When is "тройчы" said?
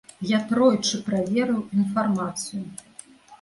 0.51-0.99